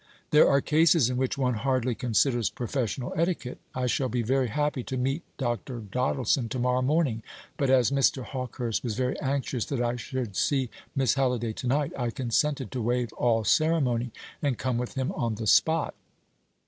[0.31, 3.59] "There are cases in which one hardly considers professional etiquette.
[3.75, 5.79] I shall be very happy to meet Dr.
[5.79, 7.21] Doddleson to morrow morning.
[7.55, 8.23] But as Mr.
[8.25, 12.81] Hawkehurst was very anxious that I should see Miss Halliday to night, I consented to
[12.81, 14.09] waive all ceremony,
[14.41, 15.93] and come with him on the spot."